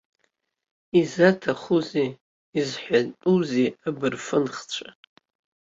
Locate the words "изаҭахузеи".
0.99-2.09